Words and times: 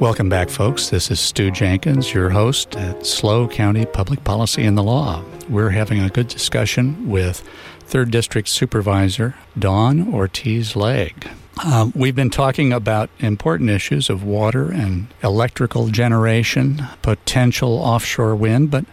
Welcome 0.00 0.30
back, 0.30 0.48
folks. 0.48 0.88
This 0.88 1.10
is 1.10 1.20
Stu 1.20 1.50
Jenkins, 1.50 2.14
your 2.14 2.30
host 2.30 2.74
at 2.74 3.04
SLO 3.04 3.46
County 3.46 3.84
Public 3.84 4.24
Policy 4.24 4.64
and 4.64 4.78
the 4.78 4.82
Law. 4.82 5.22
We're 5.46 5.68
having 5.68 6.00
a 6.00 6.08
good 6.08 6.28
discussion 6.28 7.10
with 7.10 7.46
3rd 7.86 8.10
District 8.10 8.48
Supervisor 8.48 9.34
Dawn 9.58 10.14
Ortiz 10.14 10.74
Legg. 10.74 11.28
Um, 11.62 11.92
we've 11.94 12.14
been 12.14 12.30
talking 12.30 12.72
about 12.72 13.10
important 13.18 13.68
issues 13.68 14.08
of 14.08 14.24
water 14.24 14.72
and 14.72 15.08
electrical 15.22 15.88
generation, 15.88 16.82
potential 17.02 17.74
offshore 17.74 18.34
wind, 18.34 18.70
but 18.70 18.86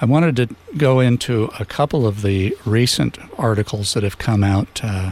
I 0.00 0.06
wanted 0.06 0.34
to 0.36 0.56
go 0.78 0.98
into 0.98 1.50
a 1.60 1.66
couple 1.66 2.06
of 2.06 2.22
the 2.22 2.56
recent 2.64 3.18
articles 3.36 3.92
that 3.92 4.02
have 4.02 4.16
come 4.16 4.42
out, 4.42 4.80
uh, 4.82 5.10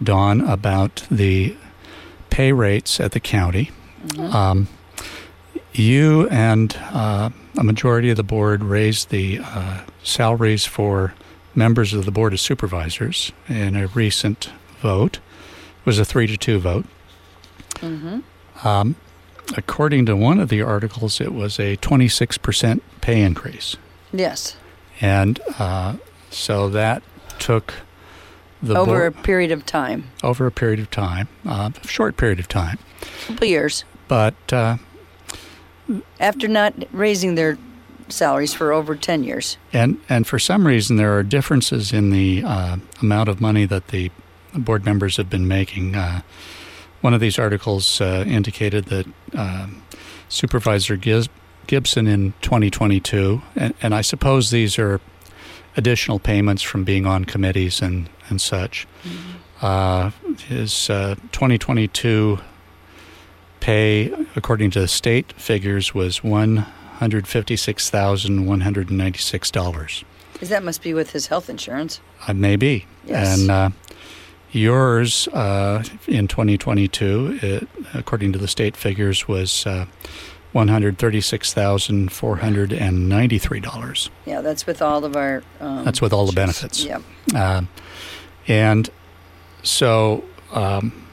Dawn, 0.00 0.40
about 0.42 1.08
the 1.10 1.56
pay 2.30 2.52
rates 2.52 3.00
at 3.00 3.10
the 3.10 3.20
county. 3.20 3.72
Mm-hmm. 4.06 4.34
Um, 4.34 4.68
you 5.72 6.28
and 6.28 6.76
uh, 6.92 7.30
a 7.56 7.64
majority 7.64 8.10
of 8.10 8.16
the 8.16 8.22
board 8.22 8.62
raised 8.62 9.10
the 9.10 9.40
uh, 9.42 9.80
salaries 10.02 10.66
for 10.66 11.14
members 11.54 11.92
of 11.92 12.04
the 12.04 12.10
Board 12.10 12.32
of 12.32 12.40
Supervisors 12.40 13.32
in 13.48 13.76
a 13.76 13.86
recent 13.88 14.50
vote. 14.80 15.16
It 15.16 15.86
was 15.86 15.98
a 15.98 16.04
three 16.04 16.26
to 16.26 16.36
two 16.36 16.58
vote. 16.58 16.86
Mm-hmm. 17.76 18.66
Um, 18.66 18.96
according 19.56 20.06
to 20.06 20.16
one 20.16 20.38
of 20.38 20.48
the 20.48 20.62
articles, 20.62 21.20
it 21.20 21.32
was 21.32 21.58
a 21.58 21.76
26% 21.78 22.80
pay 23.00 23.20
increase. 23.22 23.76
Yes. 24.12 24.56
And 25.00 25.40
uh, 25.58 25.96
so 26.30 26.68
that 26.70 27.02
took 27.38 27.74
the 28.62 28.76
over 28.76 29.10
bo- 29.10 29.18
a 29.18 29.22
period 29.22 29.50
of 29.50 29.64
time. 29.64 30.10
Over 30.22 30.46
a 30.46 30.52
period 30.52 30.80
of 30.80 30.90
time, 30.90 31.28
uh, 31.46 31.70
a 31.82 31.86
short 31.86 32.16
period 32.16 32.38
of 32.38 32.48
time. 32.48 32.78
A 33.02 33.26
couple 33.26 33.46
years. 33.46 33.84
But 34.10 34.52
uh, 34.52 34.78
after 36.18 36.48
not 36.48 36.74
raising 36.90 37.36
their 37.36 37.58
salaries 38.08 38.52
for 38.52 38.72
over 38.72 38.96
10 38.96 39.22
years. 39.22 39.56
And, 39.72 40.00
and 40.08 40.26
for 40.26 40.40
some 40.40 40.66
reason, 40.66 40.96
there 40.96 41.16
are 41.16 41.22
differences 41.22 41.92
in 41.92 42.10
the 42.10 42.42
uh, 42.44 42.78
amount 43.00 43.28
of 43.28 43.40
money 43.40 43.66
that 43.66 43.88
the 43.88 44.10
board 44.52 44.84
members 44.84 45.16
have 45.16 45.30
been 45.30 45.46
making. 45.46 45.94
Uh, 45.94 46.22
one 47.02 47.14
of 47.14 47.20
these 47.20 47.38
articles 47.38 48.00
uh, 48.00 48.24
indicated 48.26 48.86
that 48.86 49.06
uh, 49.32 49.68
Supervisor 50.28 50.96
Gibson 50.96 52.08
in 52.08 52.34
2022, 52.42 53.42
and, 53.54 53.74
and, 53.80 53.94
I 53.94 54.00
suppose 54.00 54.50
these 54.50 54.76
are 54.76 55.00
additional 55.76 56.18
payments 56.18 56.62
from 56.62 56.82
being 56.82 57.06
on 57.06 57.26
committees 57.26 57.80
and, 57.80 58.10
and 58.28 58.40
such. 58.40 58.88
Mm-hmm. 59.04 59.64
Uh, 59.64 60.10
his 60.48 60.90
uh, 60.90 61.14
2022 61.30 62.40
pay, 63.60 64.12
according 64.36 64.70
to 64.72 64.80
the 64.80 64.88
state 64.88 65.32
figures, 65.34 65.94
was 65.94 66.24
one 66.24 66.56
hundred 66.56 67.26
fifty-six 67.26 67.88
thousand 67.90 68.46
one 68.46 68.60
hundred 68.62 68.90
ninety-six 68.90 69.50
dollars. 69.50 70.04
Is 70.40 70.48
That 70.48 70.64
must 70.64 70.82
be 70.82 70.94
with 70.94 71.10
his 71.10 71.26
health 71.26 71.48
insurance. 71.50 72.00
Uh, 72.26 72.32
maybe. 72.34 72.86
Yes. 73.04 73.40
And 73.40 73.50
uh, 73.50 73.70
yours 74.52 75.28
uh, 75.28 75.84
in 76.06 76.28
2022, 76.28 77.38
it, 77.42 77.68
according 77.94 78.32
to 78.32 78.38
the 78.38 78.48
state 78.48 78.76
figures, 78.76 79.28
was 79.28 79.66
uh, 79.66 79.86
one 80.52 80.68
hundred 80.68 80.98
thirty-six 80.98 81.52
thousand 81.52 82.10
four 82.12 82.36
hundred 82.36 82.72
and 82.72 83.08
ninety-three 83.08 83.60
dollars. 83.60 84.10
Yeah, 84.26 84.40
that's 84.40 84.66
with 84.66 84.82
all 84.82 85.04
of 85.04 85.16
our. 85.16 85.42
Um, 85.60 85.84
that's 85.84 86.00
with 86.00 86.12
all 86.12 86.26
the 86.26 86.32
benefits. 86.32 86.84
Yeah. 86.84 87.00
Uh, 87.34 87.62
and 88.48 88.88
so. 89.62 90.24
Um, 90.52 91.06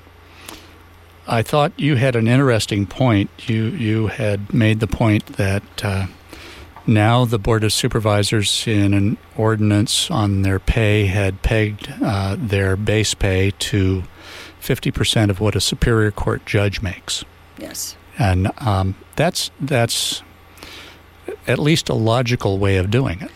I 1.27 1.41
thought 1.41 1.73
you 1.77 1.95
had 1.95 2.15
an 2.15 2.27
interesting 2.27 2.85
point. 2.85 3.29
You 3.47 3.65
you 3.65 4.07
had 4.07 4.53
made 4.53 4.79
the 4.79 4.87
point 4.87 5.25
that 5.37 5.63
uh, 5.83 6.07
now 6.85 7.25
the 7.25 7.37
board 7.37 7.63
of 7.63 7.73
supervisors, 7.73 8.65
in 8.67 8.93
an 8.93 9.17
ordinance 9.35 10.09
on 10.09 10.41
their 10.43 10.59
pay, 10.59 11.05
had 11.05 11.41
pegged 11.41 11.93
uh, 12.01 12.37
their 12.39 12.75
base 12.77 13.13
pay 13.13 13.51
to 13.59 14.03
fifty 14.59 14.91
percent 14.91 15.29
of 15.29 15.39
what 15.39 15.55
a 15.55 15.61
superior 15.61 16.11
court 16.11 16.45
judge 16.45 16.81
makes. 16.81 17.25
Yes, 17.57 17.97
and 18.17 18.51
um, 18.59 18.95
that's 19.15 19.51
that's 19.59 20.23
at 21.45 21.59
least 21.59 21.89
a 21.89 21.93
logical 21.93 22.57
way 22.57 22.77
of 22.77 22.89
doing 22.89 23.21
it. 23.21 23.31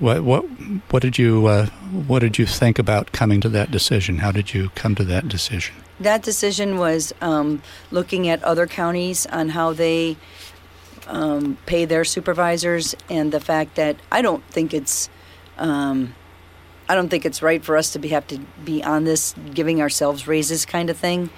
What 0.00 0.24
what 0.24 0.42
what 0.90 1.02
did 1.02 1.18
you 1.18 1.46
uh, 1.46 1.66
what 1.66 2.18
did 2.18 2.38
you 2.38 2.46
think 2.46 2.78
about 2.78 3.12
coming 3.12 3.40
to 3.40 3.48
that 3.50 3.70
decision? 3.70 4.18
How 4.18 4.32
did 4.32 4.52
you 4.52 4.70
come 4.74 4.94
to 4.96 5.04
that 5.04 5.28
decision? 5.28 5.76
That 6.00 6.22
decision 6.22 6.78
was 6.78 7.12
um, 7.20 7.62
looking 7.92 8.28
at 8.28 8.42
other 8.42 8.66
counties 8.66 9.26
on 9.26 9.50
how 9.50 9.72
they 9.72 10.16
um, 11.06 11.58
pay 11.66 11.84
their 11.84 12.04
supervisors, 12.04 12.96
and 13.08 13.30
the 13.30 13.40
fact 13.40 13.76
that 13.76 13.96
I 14.10 14.22
don't 14.22 14.44
think 14.50 14.74
it's. 14.74 15.08
Um, 15.58 16.14
I 16.86 16.94
don't 16.94 17.08
think 17.08 17.24
it's 17.24 17.40
right 17.40 17.64
for 17.64 17.78
us 17.78 17.92
to 17.92 17.98
be 17.98 18.08
have 18.08 18.26
to 18.26 18.38
be 18.62 18.82
on 18.82 19.04
this 19.04 19.34
giving 19.54 19.80
ourselves 19.80 20.26
raises 20.26 20.66
kind 20.66 20.90
of 20.90 20.98
thing. 20.98 21.30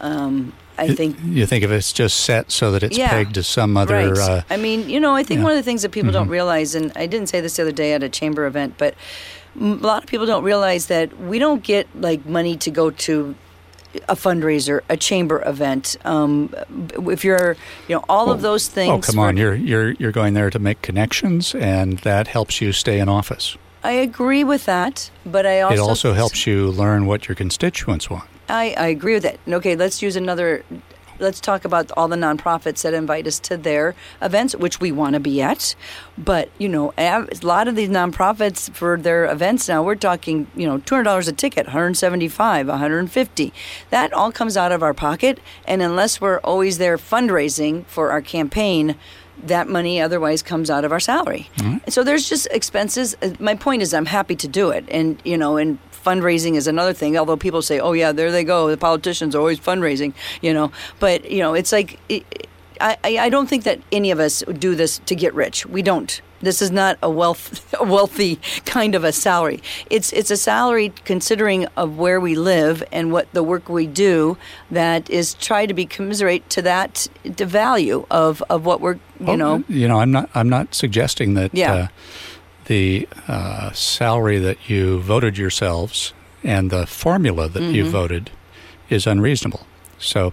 Um, 0.00 0.52
I 0.78 0.94
think 0.94 1.16
you 1.24 1.46
think 1.46 1.64
if 1.64 1.70
it's 1.70 1.92
just 1.92 2.20
set 2.20 2.52
so 2.52 2.70
that 2.72 2.82
it's 2.82 2.98
yeah, 2.98 3.08
pegged 3.08 3.34
to 3.34 3.42
some 3.42 3.76
other. 3.76 3.94
Right. 3.94 4.18
Uh, 4.18 4.42
I 4.50 4.56
mean, 4.56 4.88
you 4.90 5.00
know, 5.00 5.14
I 5.14 5.22
think 5.22 5.38
yeah. 5.38 5.44
one 5.44 5.52
of 5.52 5.56
the 5.56 5.62
things 5.62 5.82
that 5.82 5.90
people 5.90 6.08
mm-hmm. 6.08 6.18
don't 6.18 6.28
realize, 6.28 6.74
and 6.74 6.92
I 6.96 7.06
didn't 7.06 7.28
say 7.28 7.40
this 7.40 7.56
the 7.56 7.62
other 7.62 7.72
day 7.72 7.94
at 7.94 8.02
a 8.02 8.08
chamber 8.08 8.46
event, 8.46 8.74
but 8.76 8.94
a 9.58 9.64
lot 9.64 10.02
of 10.02 10.08
people 10.08 10.26
don't 10.26 10.44
realize 10.44 10.86
that 10.86 11.18
we 11.18 11.38
don't 11.38 11.62
get 11.62 11.88
like 11.98 12.26
money 12.26 12.56
to 12.58 12.70
go 12.70 12.90
to 12.90 13.34
a 14.08 14.14
fundraiser, 14.14 14.82
a 14.88 14.96
chamber 14.96 15.42
event. 15.46 15.96
Um, 16.04 16.54
if 17.08 17.24
you're, 17.24 17.56
you 17.88 17.94
know, 17.94 18.04
all 18.08 18.30
of 18.30 18.42
those 18.42 18.68
things. 18.68 19.08
Oh, 19.08 19.12
come 19.12 19.18
on! 19.18 19.36
You're 19.36 19.54
you're 19.54 19.92
you're 19.92 20.12
going 20.12 20.34
there 20.34 20.50
to 20.50 20.58
make 20.58 20.82
connections, 20.82 21.54
and 21.54 21.98
that 22.00 22.28
helps 22.28 22.60
you 22.60 22.72
stay 22.72 22.98
in 22.98 23.08
office. 23.08 23.56
I 23.86 23.92
agree 23.92 24.42
with 24.42 24.64
that, 24.64 25.12
but 25.24 25.46
I 25.46 25.60
also 25.60 25.76
it 25.76 25.78
also 25.78 26.12
helps 26.12 26.44
you 26.44 26.72
learn 26.72 27.06
what 27.06 27.28
your 27.28 27.36
constituents 27.36 28.10
want. 28.10 28.28
I, 28.48 28.74
I 28.76 28.88
agree 28.88 29.14
with 29.14 29.22
that. 29.22 29.38
Okay, 29.46 29.76
let's 29.76 30.02
use 30.02 30.16
another 30.16 30.64
let's 31.20 31.38
talk 31.38 31.64
about 31.64 31.92
all 31.96 32.08
the 32.08 32.16
nonprofits 32.16 32.82
that 32.82 32.94
invite 32.94 33.28
us 33.28 33.38
to 33.40 33.56
their 33.56 33.94
events, 34.20 34.54
which 34.56 34.80
we 34.80 34.90
want 34.92 35.14
to 35.14 35.20
be 35.20 35.40
at. 35.40 35.76
But 36.18 36.50
you 36.58 36.68
know, 36.68 36.92
a 36.98 37.28
lot 37.42 37.68
of 37.68 37.76
these 37.76 37.88
nonprofits 37.88 38.68
for 38.72 38.96
their 38.96 39.24
events 39.26 39.68
now, 39.68 39.84
we're 39.84 39.94
talking 39.94 40.48
you 40.56 40.66
know 40.66 40.78
two 40.78 40.96
hundred 40.96 41.04
dollars 41.04 41.28
a 41.28 41.32
ticket, 41.32 41.66
one 41.66 41.72
hundred 41.72 41.96
seventy 41.96 42.26
five, 42.26 42.66
one 42.66 42.80
hundred 42.80 43.08
fifty. 43.08 43.52
That 43.90 44.12
all 44.12 44.32
comes 44.32 44.56
out 44.56 44.72
of 44.72 44.82
our 44.82 44.94
pocket, 44.94 45.38
and 45.64 45.80
unless 45.80 46.20
we're 46.20 46.38
always 46.38 46.78
there 46.78 46.98
fundraising 46.98 47.86
for 47.86 48.10
our 48.10 48.20
campaign 48.20 48.96
that 49.44 49.68
money 49.68 50.00
otherwise 50.00 50.42
comes 50.42 50.70
out 50.70 50.84
of 50.84 50.92
our 50.92 51.00
salary. 51.00 51.50
Mm-hmm. 51.56 51.90
So 51.90 52.02
there's 52.02 52.28
just 52.28 52.48
expenses. 52.50 53.16
My 53.38 53.54
point 53.54 53.82
is, 53.82 53.92
I'm 53.94 54.06
happy 54.06 54.36
to 54.36 54.48
do 54.48 54.70
it, 54.70 54.84
and 54.90 55.20
you 55.24 55.36
know, 55.36 55.56
and 55.56 55.78
fundraising 55.92 56.54
is 56.54 56.66
another 56.66 56.92
thing. 56.92 57.16
Although 57.18 57.36
people 57.36 57.62
say, 57.62 57.78
"Oh 57.80 57.92
yeah, 57.92 58.12
there 58.12 58.30
they 58.30 58.44
go. 58.44 58.68
The 58.68 58.76
politicians 58.76 59.34
are 59.34 59.38
always 59.38 59.60
fundraising," 59.60 60.14
you 60.40 60.54
know. 60.54 60.72
But 61.00 61.30
you 61.30 61.38
know, 61.40 61.54
it's 61.54 61.72
like 61.72 61.98
it, 62.08 62.48
I 62.80 62.96
I 63.04 63.28
don't 63.28 63.48
think 63.48 63.64
that 63.64 63.80
any 63.92 64.10
of 64.10 64.20
us 64.20 64.42
do 64.58 64.74
this 64.74 64.98
to 65.06 65.14
get 65.14 65.34
rich. 65.34 65.66
We 65.66 65.82
don't. 65.82 66.20
This 66.46 66.62
is 66.62 66.70
not 66.70 66.96
a 67.02 67.10
wealth 67.10 67.74
a 67.80 67.84
wealthy 67.84 68.36
kind 68.64 68.94
of 68.94 69.02
a 69.02 69.12
salary. 69.12 69.60
It's 69.90 70.12
it's 70.12 70.30
a 70.30 70.36
salary 70.36 70.92
considering 71.04 71.66
of 71.76 71.98
where 71.98 72.20
we 72.20 72.36
live 72.36 72.84
and 72.92 73.10
what 73.10 73.26
the 73.32 73.42
work 73.42 73.68
we 73.68 73.88
do 73.88 74.38
that 74.70 75.10
is 75.10 75.34
try 75.34 75.66
to 75.66 75.74
be 75.74 75.86
commiserate 75.86 76.48
to 76.50 76.62
that 76.62 77.08
the 77.24 77.46
value 77.46 78.06
of, 78.10 78.42
of 78.48 78.64
what 78.64 78.80
we're 78.80 78.94
you 79.18 79.26
well, 79.26 79.36
know. 79.36 79.64
You 79.68 79.88
know, 79.88 79.98
I'm 79.98 80.12
not 80.12 80.30
I'm 80.34 80.48
not 80.48 80.74
suggesting 80.74 81.34
that. 81.34 81.52
Yeah. 81.52 81.74
Uh, 81.74 81.88
the 82.66 83.08
uh, 83.28 83.70
salary 83.72 84.38
that 84.38 84.68
you 84.68 85.00
voted 85.00 85.38
yourselves 85.38 86.12
and 86.42 86.70
the 86.70 86.86
formula 86.86 87.48
that 87.48 87.60
mm-hmm. 87.60 87.74
you 87.74 87.88
voted 87.88 88.30
is 88.88 89.06
unreasonable. 89.06 89.66
So, 89.98 90.32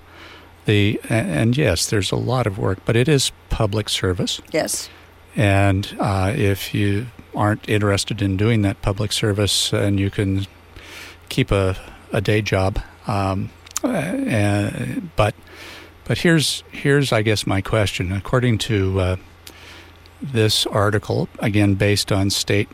the 0.65 0.99
and 1.09 1.55
yes, 1.57 1.85
there's 1.89 2.11
a 2.11 2.15
lot 2.15 2.47
of 2.47 2.57
work, 2.57 2.79
but 2.85 2.95
it 2.95 3.07
is 3.07 3.31
public 3.49 3.89
service. 3.89 4.41
Yes. 4.51 4.89
And 5.35 5.95
uh, 5.99 6.33
if 6.35 6.73
you 6.73 7.07
aren't 7.35 7.67
interested 7.67 8.21
in 8.21 8.37
doing 8.37 8.61
that 8.61 8.81
public 8.81 9.11
service, 9.11 9.73
and 9.73 9.99
you 9.99 10.09
can 10.11 10.45
keep 11.29 11.51
a, 11.51 11.75
a 12.11 12.21
day 12.21 12.41
job, 12.41 12.79
um, 13.07 13.49
and, 13.83 15.09
but 15.15 15.33
but 16.05 16.19
here's 16.19 16.63
here's 16.71 17.11
I 17.11 17.21
guess 17.21 17.47
my 17.47 17.61
question. 17.61 18.11
According 18.11 18.59
to 18.59 18.99
uh, 18.99 19.15
this 20.21 20.65
article, 20.67 21.27
again, 21.39 21.75
based 21.75 22.11
on 22.11 22.29
state. 22.29 22.69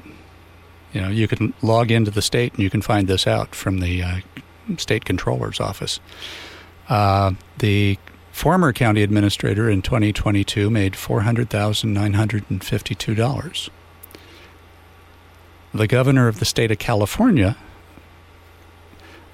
You 0.94 1.02
know, 1.02 1.10
you 1.10 1.28
can 1.28 1.54
log 1.62 1.92
into 1.92 2.10
the 2.10 2.22
state 2.22 2.54
and 2.54 2.64
you 2.64 2.70
can 2.70 2.82
find 2.82 3.08
this 3.08 3.28
out 3.28 3.54
from 3.54 3.80
the 3.80 4.02
uh, 4.02 4.20
state 4.78 5.06
controller's 5.06 5.60
office. 5.60 6.00
Uh, 6.88 7.34
the 7.60 7.98
former 8.40 8.72
county 8.72 9.04
administrator 9.04 9.70
in 9.70 9.82
2022 9.82 10.70
made 10.70 10.94
$400,952. 10.94 13.70
The 15.74 15.88
governor 15.88 16.30
of 16.30 16.40
the 16.40 16.46
state 16.46 16.72
of 16.72 16.80
California, 16.80 17.58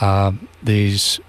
uh, 0.00 0.32
these 0.60 1.20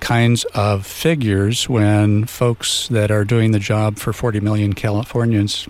kinds 0.00 0.44
of 0.54 0.86
figures 0.86 1.68
when 1.68 2.24
folks 2.24 2.88
that 2.88 3.10
are 3.10 3.26
doing 3.26 3.50
the 3.50 3.58
job 3.58 3.98
for 3.98 4.14
40 4.14 4.40
million 4.40 4.72
Californians 4.72 5.68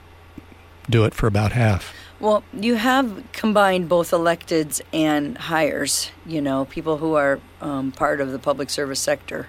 do 0.88 1.04
it 1.04 1.14
for 1.14 1.26
about 1.26 1.52
half? 1.52 1.94
Well, 2.18 2.44
you 2.52 2.76
have 2.76 3.24
combined 3.32 3.88
both 3.88 4.10
electeds 4.10 4.80
and 4.92 5.36
hires, 5.36 6.10
you 6.24 6.40
know, 6.40 6.64
people 6.64 6.96
who 6.96 7.14
are 7.14 7.40
um, 7.60 7.92
part 7.92 8.22
of 8.22 8.32
the 8.32 8.38
public 8.38 8.70
service 8.70 9.00
sector 9.00 9.48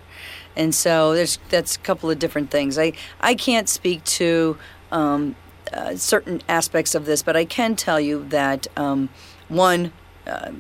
and 0.58 0.74
so 0.74 1.14
there's 1.14 1.40
that's 1.50 1.76
a 1.76 1.80
couple 1.80 2.10
of 2.10 2.20
different 2.20 2.50
things. 2.50 2.78
I 2.78 2.94
I 3.22 3.36
can't 3.36 3.70
speak 3.70 4.04
to 4.06 4.58
um, 4.92 5.36
uh, 5.72 5.96
certain 5.96 6.42
aspects 6.50 6.96
of 6.96 7.06
this, 7.06 7.24
but 7.24 7.38
I 7.38 7.46
can 7.46 7.78
tell 7.78 8.02
you 8.02 8.26
that 8.30 8.68
um, 8.76 9.10
one. 9.48 9.94
Uh, 10.26 10.52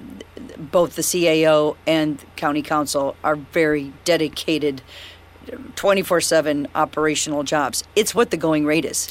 both 0.57 0.95
the 0.95 1.01
CAO 1.01 1.75
and 1.85 2.23
county 2.37 2.61
counsel 2.61 3.17
are 3.21 3.35
very 3.35 3.91
dedicated 4.05 4.81
24/7 5.75 6.67
operational 6.73 7.43
jobs. 7.43 7.83
It's 7.93 8.15
what 8.15 8.31
the 8.31 8.37
going 8.37 8.65
rate 8.65 8.85
is. 8.85 9.09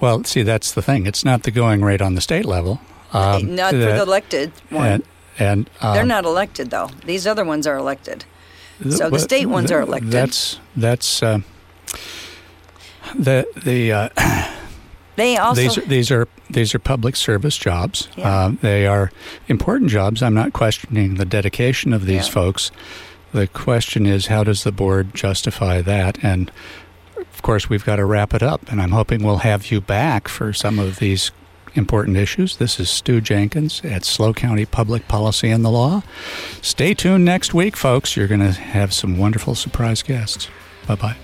Well, 0.00 0.24
see, 0.24 0.42
that's 0.42 0.72
the 0.72 0.82
thing. 0.82 1.06
It's 1.06 1.24
not 1.24 1.44
the 1.44 1.50
going 1.50 1.82
rate 1.82 2.02
on 2.02 2.14
the 2.14 2.20
state 2.20 2.44
level. 2.44 2.80
Um, 3.12 3.54
not 3.54 3.70
for 3.70 3.78
the 3.78 4.02
elected 4.02 4.52
one. 4.70 4.86
And, 4.86 5.04
and 5.38 5.70
um, 5.80 5.94
they're 5.94 6.06
not 6.06 6.24
elected 6.24 6.70
though. 6.70 6.90
These 7.04 7.26
other 7.26 7.44
ones 7.44 7.66
are 7.66 7.76
elected. 7.76 8.24
So 8.90 9.08
the 9.08 9.18
state 9.18 9.46
ones 9.46 9.72
are 9.72 9.80
elected. 9.80 10.10
That's 10.10 10.60
that's 10.76 11.22
uh, 11.22 11.40
the 13.14 13.46
the. 13.64 13.92
Uh, 13.92 14.52
they 15.16 15.36
also 15.38 15.62
these 15.62 15.76
these 15.86 16.10
are 16.10 16.28
these 16.50 16.74
are 16.74 16.78
public 16.78 17.16
service 17.16 17.56
jobs. 17.56 18.08
Yeah. 18.16 18.28
Uh, 18.28 18.52
they 18.60 18.86
are 18.86 19.10
important 19.48 19.90
jobs. 19.90 20.22
I'm 20.22 20.34
not 20.34 20.52
questioning 20.52 21.14
the 21.14 21.24
dedication 21.24 21.92
of 21.92 22.04
these 22.04 22.26
yeah. 22.26 22.34
folks. 22.34 22.70
The 23.32 23.46
question 23.46 24.06
is, 24.06 24.26
how 24.26 24.44
does 24.44 24.64
the 24.64 24.72
board 24.72 25.14
justify 25.14 25.82
that? 25.82 26.22
And 26.22 26.50
of 27.16 27.42
course, 27.42 27.68
we've 27.68 27.84
got 27.84 27.96
to 27.96 28.04
wrap 28.04 28.34
it 28.34 28.42
up. 28.42 28.70
And 28.70 28.80
I'm 28.80 28.92
hoping 28.92 29.22
we'll 29.22 29.38
have 29.38 29.70
you 29.70 29.80
back 29.80 30.28
for 30.28 30.52
some 30.52 30.78
of 30.78 30.98
these 30.98 31.30
important 31.74 32.16
issues. 32.16 32.56
This 32.56 32.80
is 32.80 32.88
Stu 32.88 33.20
Jenkins 33.20 33.82
at 33.84 34.04
SLO 34.04 34.32
County 34.32 34.64
Public 34.64 35.06
Policy 35.08 35.50
and 35.50 35.64
the 35.64 35.70
Law. 35.70 36.02
Stay 36.62 36.94
tuned 36.94 37.24
next 37.24 37.54
week, 37.54 37.76
folks. 37.76 38.16
You're 38.16 38.28
going 38.28 38.40
to 38.40 38.52
have 38.52 38.92
some 38.92 39.18
wonderful 39.18 39.54
surprise 39.54 40.02
guests. 40.02 40.48
Bye 40.86 40.94
bye. 40.94 41.16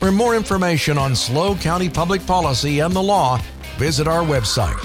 For 0.00 0.12
more 0.12 0.36
information 0.36 0.98
on 0.98 1.16
SLO 1.16 1.54
County 1.56 1.88
Public 1.88 2.24
Policy 2.26 2.80
and 2.80 2.94
the 2.94 3.02
Law, 3.02 3.40
visit 3.78 4.06
our 4.06 4.22
website 4.22 4.80